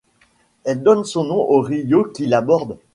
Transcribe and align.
Elle 0.63 0.81
donne 0.81 1.03
son 1.03 1.25
nom 1.25 1.47
au 1.51 1.61
rio 1.61 2.05
qui 2.05 2.25
la 2.25 2.41
borde. 2.41 2.79